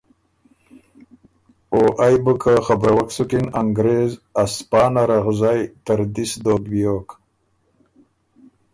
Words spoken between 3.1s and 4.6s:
سُکِن انګرېز ا